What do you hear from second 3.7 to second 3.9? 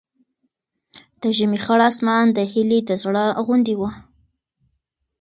و.